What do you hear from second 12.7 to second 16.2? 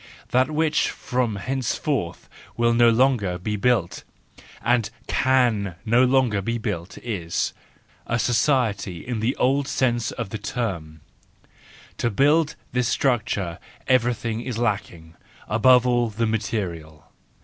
this structure everything is lacking, above all,